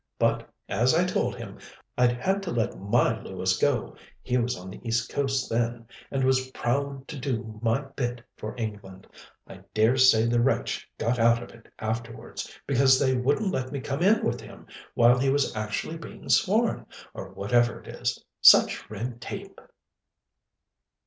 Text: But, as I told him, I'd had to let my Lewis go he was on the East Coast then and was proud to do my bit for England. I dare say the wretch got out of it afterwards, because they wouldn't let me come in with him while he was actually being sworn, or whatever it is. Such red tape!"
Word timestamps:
But, 0.17 0.49
as 0.67 0.95
I 0.95 1.03
told 1.05 1.35
him, 1.35 1.59
I'd 1.95 2.13
had 2.13 2.41
to 2.41 2.51
let 2.51 2.75
my 2.81 3.21
Lewis 3.21 3.55
go 3.59 3.95
he 4.23 4.35
was 4.39 4.57
on 4.57 4.71
the 4.71 4.81
East 4.83 5.11
Coast 5.11 5.47
then 5.47 5.85
and 6.09 6.23
was 6.23 6.49
proud 6.55 7.07
to 7.07 7.19
do 7.19 7.59
my 7.61 7.81
bit 7.81 8.23
for 8.35 8.55
England. 8.57 9.05
I 9.45 9.59
dare 9.75 9.97
say 9.97 10.25
the 10.25 10.41
wretch 10.41 10.89
got 10.97 11.19
out 11.19 11.43
of 11.43 11.51
it 11.51 11.71
afterwards, 11.77 12.51
because 12.65 12.97
they 12.99 13.15
wouldn't 13.15 13.53
let 13.53 13.71
me 13.71 13.79
come 13.79 14.01
in 14.01 14.25
with 14.25 14.41
him 14.41 14.65
while 14.95 15.19
he 15.19 15.29
was 15.29 15.55
actually 15.55 15.99
being 15.99 16.29
sworn, 16.29 16.87
or 17.13 17.29
whatever 17.29 17.79
it 17.79 17.87
is. 17.87 18.25
Such 18.41 18.89
red 18.89 19.21
tape!" 19.21 19.61